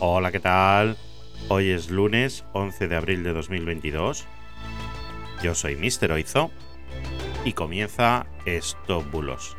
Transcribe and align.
Hola, 0.00 0.30
¿qué 0.30 0.38
tal? 0.38 0.96
Hoy 1.48 1.70
es 1.70 1.90
lunes 1.90 2.44
11 2.52 2.86
de 2.86 2.94
abril 2.94 3.24
de 3.24 3.32
2022. 3.32 4.28
Yo 5.42 5.56
soy 5.56 5.74
Mr. 5.74 6.12
Oizo 6.12 6.52
y 7.44 7.52
comienza 7.52 8.24
Stop 8.46 9.10
Bulos. 9.10 9.56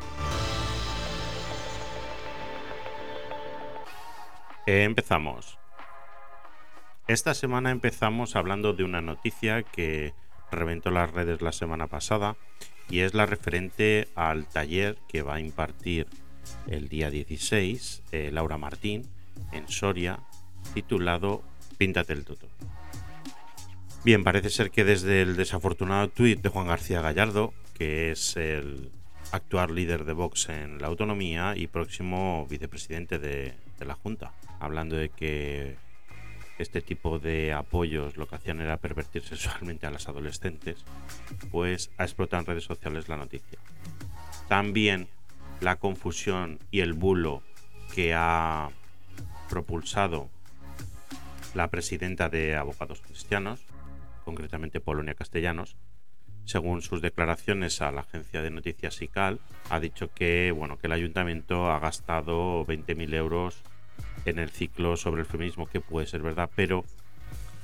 Empezamos. 4.64 5.58
Esta 7.06 7.34
semana 7.34 7.70
empezamos 7.70 8.34
hablando 8.34 8.72
de 8.72 8.84
una 8.84 9.02
noticia 9.02 9.62
que 9.62 10.14
reventó 10.50 10.90
las 10.90 11.12
redes 11.12 11.42
la 11.42 11.52
semana 11.52 11.86
pasada 11.86 12.36
y 12.88 13.00
es 13.00 13.12
la 13.12 13.26
referente 13.26 14.08
al 14.14 14.46
taller 14.46 14.96
que 15.06 15.20
va 15.20 15.34
a 15.34 15.40
impartir 15.40 16.06
el 16.66 16.88
día 16.88 17.10
16 17.10 18.04
eh, 18.10 18.30
Laura 18.32 18.56
Martín 18.56 19.06
en 19.52 19.68
Soria 19.68 20.20
titulado 20.74 21.42
Píntate 21.78 22.12
el 22.12 22.24
Toto. 22.24 22.46
Bien, 24.04 24.24
parece 24.24 24.50
ser 24.50 24.70
que 24.70 24.84
desde 24.84 25.22
el 25.22 25.36
desafortunado 25.36 26.08
tuit 26.08 26.40
de 26.40 26.48
Juan 26.48 26.66
García 26.66 27.00
Gallardo, 27.00 27.52
que 27.76 28.10
es 28.10 28.36
el 28.36 28.90
actual 29.32 29.74
líder 29.74 30.04
de 30.04 30.12
Vox 30.12 30.48
en 30.48 30.80
la 30.80 30.88
autonomía 30.88 31.54
y 31.56 31.66
próximo 31.66 32.46
vicepresidente 32.48 33.18
de, 33.18 33.54
de 33.78 33.84
la 33.84 33.94
Junta, 33.94 34.32
hablando 34.58 34.96
de 34.96 35.10
que 35.10 35.76
este 36.58 36.82
tipo 36.82 37.18
de 37.18 37.52
apoyos 37.52 38.16
lo 38.16 38.26
que 38.26 38.36
hacían 38.36 38.60
era 38.60 38.76
pervertir 38.76 39.22
sexualmente 39.22 39.86
a 39.86 39.90
las 39.90 40.08
adolescentes, 40.08 40.84
pues 41.50 41.90
ha 41.98 42.04
explotado 42.04 42.40
en 42.40 42.46
redes 42.46 42.64
sociales 42.64 43.08
la 43.08 43.16
noticia. 43.16 43.58
También 44.48 45.08
la 45.60 45.76
confusión 45.76 46.58
y 46.70 46.80
el 46.80 46.92
bulo 46.92 47.42
que 47.94 48.14
ha 48.14 48.70
propulsado 49.48 50.28
la 51.54 51.68
presidenta 51.68 52.28
de 52.28 52.56
Abogados 52.56 53.00
Cristianos, 53.00 53.60
concretamente 54.24 54.80
Polonia 54.80 55.14
Castellanos, 55.14 55.76
según 56.44 56.82
sus 56.82 57.00
declaraciones 57.00 57.80
a 57.82 57.92
la 57.92 58.02
agencia 58.02 58.42
de 58.42 58.50
noticias 58.50 59.00
ICAL, 59.02 59.40
ha 59.68 59.80
dicho 59.80 60.10
que, 60.12 60.52
bueno, 60.52 60.78
que 60.78 60.86
el 60.86 60.92
ayuntamiento 60.92 61.70
ha 61.70 61.78
gastado 61.78 62.64
20.000 62.66 63.14
euros 63.14 63.62
en 64.24 64.38
el 64.38 64.50
ciclo 64.50 64.96
sobre 64.96 65.22
el 65.22 65.26
feminismo, 65.26 65.68
que 65.68 65.80
puede 65.80 66.06
ser 66.06 66.22
verdad, 66.22 66.50
pero 66.54 66.84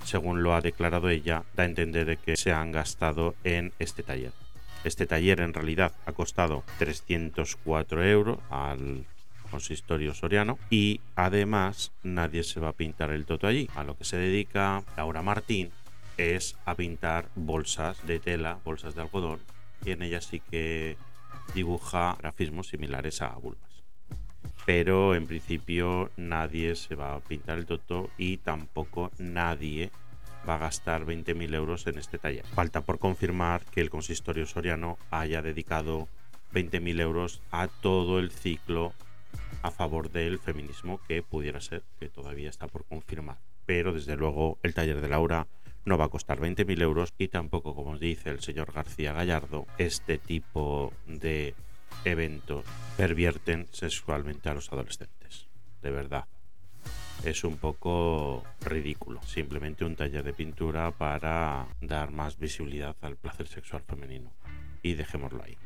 según 0.05 0.43
lo 0.43 0.55
ha 0.55 0.61
declarado 0.61 1.09
ella, 1.09 1.45
da 1.55 1.65
a 1.65 1.67
entender 1.67 2.07
de 2.07 2.17
que 2.17 2.37
se 2.37 2.53
han 2.53 2.71
gastado 2.73 3.35
en 3.45 3.73
este 3.79 4.03
taller. 4.03 4.33
Este 4.85 5.07
taller 5.07 5.41
en 5.41 5.53
realidad 5.53 5.93
ha 6.07 6.13
costado 6.13 6.63
304 6.79 8.05
euros 8.05 8.39
al 8.51 9.05
consistorio 9.47 10.15
soriano 10.15 10.59
y 10.71 11.01
además 11.15 11.93
nadie 12.03 12.43
se 12.43 12.61
va 12.61 12.69
a 12.69 12.73
pintar 12.73 13.11
el 13.11 13.25
toto 13.25 13.47
allí. 13.47 13.69
A 13.75 13.85
lo 13.85 13.97
que 13.97 14.05
se 14.05 14.17
dedica 14.17 14.83
Laura 14.97 15.23
Martín 15.23 15.71
es 16.17 16.57
a 16.65 16.75
pintar 16.75 17.29
bolsas 17.35 18.07
de 18.07 18.19
tela, 18.19 18.59
bolsas 18.65 18.95
de 18.95 19.03
algodón 19.03 19.41
y 19.85 19.91
en 19.91 20.03
ellas 20.03 20.27
sí 20.27 20.41
que 20.41 20.97
dibuja 21.55 22.17
grafismos 22.19 22.69
similares 22.69 23.23
a 23.23 23.29
vulvas. 23.35 23.63
Pero 24.65 25.15
en 25.15 25.27
principio 25.27 26.11
nadie 26.17 26.75
se 26.75 26.95
va 26.95 27.15
a 27.15 27.21
pintar 27.21 27.59
el 27.59 27.67
toto 27.67 28.11
y 28.19 28.39
tampoco 28.39 29.13
nadie 29.19 29.91
va 30.49 30.57
a 30.57 30.59
gastar 30.59 31.05
20.000 31.05 31.55
euros 31.55 31.87
en 31.87 31.99
este 31.99 32.19
taller. 32.19 32.45
Falta 32.47 32.81
por 32.81 32.99
confirmar 32.99 33.65
que 33.65 33.81
el 33.81 33.91
consistorio 33.91 34.47
soriano 34.47 34.99
haya 35.11 35.43
dedicado 35.43 36.09
20.000 36.53 37.01
euros 37.01 37.43
a 37.51 37.69
todo 37.69 38.19
el 38.19 38.31
ciclo 38.31 38.93
a 39.67 39.71
favor 39.71 40.11
del 40.11 40.39
feminismo 40.39 41.01
que 41.09 41.23
pudiera 41.23 41.61
ser, 41.61 41.83
que 41.99 42.09
todavía 42.09 42.49
está 42.49 42.69
por 42.69 42.85
confirmar. 42.85 43.39
Pero 43.67 43.93
desde 43.93 44.17
luego 44.17 44.59
el 44.63 44.75
taller 44.75 45.01
de 45.01 45.09
Laura 45.09 45.49
no 45.85 45.99
va 45.99 46.07
a 46.07 46.09
costar 46.09 46.39
20.000 46.39 46.83
euros 46.83 47.15
y 47.19 47.29
tampoco, 47.29 47.75
como 47.75 47.99
dice 47.99 48.31
el 48.31 48.41
señor 48.41 48.73
García 48.73 49.13
Gallardo, 49.13 49.67
este 49.79 50.19
tipo 50.19 50.93
de 51.07 51.55
eventos 52.05 52.65
pervierten 52.97 53.67
sexualmente 53.73 54.49
a 54.49 54.55
los 54.55 54.73
adolescentes. 54.73 55.47
De 55.83 55.91
verdad. 55.91 56.27
Es 57.25 57.45
un 57.45 57.57
poco 57.57 58.45
ridículo. 58.61 59.21
Simplemente 59.23 59.85
un 59.85 59.97
taller 59.97 60.23
de 60.23 60.33
pintura 60.33 60.91
para 60.93 61.67
dar 61.81 62.13
más 62.13 62.39
visibilidad 62.39 62.95
al 63.01 63.17
placer 63.17 63.49
sexual 63.49 63.83
femenino. 63.83 64.33
Y 64.87 64.95
dejémoslo 64.95 65.43
ahí. 65.43 65.57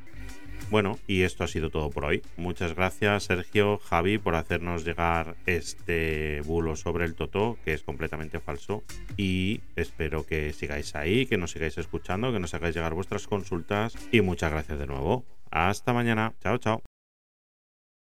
Bueno, 0.70 0.98
y 1.06 1.22
esto 1.22 1.44
ha 1.44 1.48
sido 1.48 1.68
todo 1.68 1.90
por 1.90 2.06
hoy. 2.06 2.22
Muchas 2.38 2.74
gracias 2.74 3.24
Sergio, 3.24 3.78
Javi, 3.78 4.18
por 4.18 4.34
hacernos 4.34 4.84
llegar 4.84 5.36
este 5.44 6.40
bulo 6.42 6.76
sobre 6.76 7.04
el 7.04 7.14
Toto, 7.14 7.58
que 7.64 7.74
es 7.74 7.82
completamente 7.82 8.40
falso. 8.40 8.82
Y 9.16 9.60
espero 9.76 10.24
que 10.24 10.52
sigáis 10.54 10.94
ahí, 10.94 11.26
que 11.26 11.36
nos 11.36 11.50
sigáis 11.50 11.76
escuchando, 11.76 12.32
que 12.32 12.40
nos 12.40 12.54
hagáis 12.54 12.74
llegar 12.74 12.94
vuestras 12.94 13.26
consultas. 13.26 13.94
Y 14.10 14.22
muchas 14.22 14.52
gracias 14.52 14.78
de 14.78 14.86
nuevo. 14.86 15.24
Hasta 15.50 15.92
mañana. 15.92 16.32
Chao, 16.40 16.56
chao. 16.58 16.89